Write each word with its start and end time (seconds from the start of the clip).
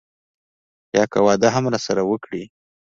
بيا 0.93 1.03
که 1.11 1.19
واده 1.25 1.47
هم 1.55 1.65
راسره 1.73 2.03
وکړي. 2.05 2.43